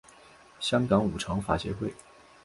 [0.59, 1.93] 香港五常法协会